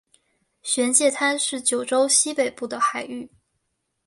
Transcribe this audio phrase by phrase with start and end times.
[0.63, 3.29] 玄界滩是九州西北部的海域。